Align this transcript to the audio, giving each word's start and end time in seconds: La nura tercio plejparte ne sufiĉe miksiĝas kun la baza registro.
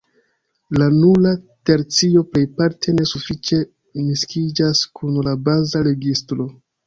La 0.81 0.85
nura 0.93 1.33
tercio 1.69 2.23
plejparte 2.31 2.95
ne 3.01 3.05
sufiĉe 3.11 3.61
miksiĝas 4.07 4.83
kun 5.01 5.19
la 5.29 5.35
baza 5.51 5.85
registro. 5.91 6.49